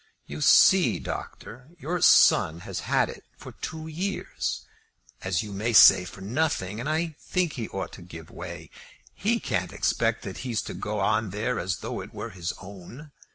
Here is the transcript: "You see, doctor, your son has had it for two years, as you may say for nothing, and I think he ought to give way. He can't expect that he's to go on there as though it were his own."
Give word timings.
"You 0.25 0.41
see, 0.41 0.97
doctor, 0.97 1.67
your 1.77 2.01
son 2.01 2.61
has 2.61 2.79
had 2.79 3.07
it 3.07 3.23
for 3.37 3.51
two 3.51 3.85
years, 3.87 4.65
as 5.21 5.43
you 5.43 5.53
may 5.53 5.73
say 5.73 6.05
for 6.05 6.21
nothing, 6.21 6.79
and 6.79 6.89
I 6.89 7.15
think 7.19 7.53
he 7.53 7.69
ought 7.69 7.91
to 7.91 8.01
give 8.01 8.31
way. 8.31 8.71
He 9.13 9.39
can't 9.39 9.71
expect 9.71 10.23
that 10.23 10.39
he's 10.39 10.63
to 10.63 10.73
go 10.73 10.99
on 10.99 11.29
there 11.29 11.59
as 11.59 11.81
though 11.81 12.01
it 12.01 12.15
were 12.15 12.31
his 12.31 12.51
own." 12.59 13.11